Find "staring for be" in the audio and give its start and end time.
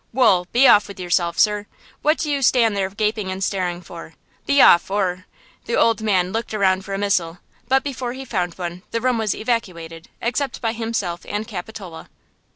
3.43-4.59